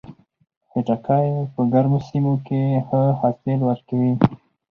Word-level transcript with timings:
خټکی 0.69 1.27
په 1.53 1.61
ګرمو 1.73 1.99
سیمو 2.07 2.33
کې 2.45 2.61
ښه 2.87 3.01
حاصل 3.19 3.59
ورکوي. 3.69 4.13